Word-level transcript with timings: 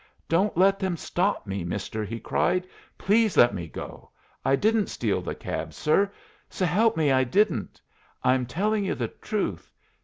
"Don't 0.27 0.57
let 0.57 0.79
them 0.79 0.97
stop 0.97 1.45
me, 1.45 1.63
mister," 1.63 2.03
he 2.03 2.19
cried, 2.19 2.65
"please 2.97 3.37
let 3.37 3.53
me 3.53 3.67
go. 3.67 4.09
I 4.43 4.55
didn't 4.55 4.87
steal 4.87 5.21
the 5.21 5.35
cab, 5.35 5.75
sir. 5.75 6.11
S'help 6.49 6.97
me, 6.97 7.11
I 7.11 7.23
didn't. 7.23 7.79
I'm 8.23 8.47
telling 8.47 8.83
you 8.83 8.95
the 8.95 9.09
truth. 9.09 9.71